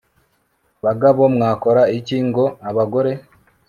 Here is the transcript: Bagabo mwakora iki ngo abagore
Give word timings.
Bagabo 0.83 1.21
mwakora 1.35 1.81
iki 1.97 2.17
ngo 2.27 2.45
abagore 2.69 3.11